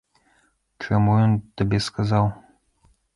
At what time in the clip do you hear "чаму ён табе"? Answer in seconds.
0.85-1.77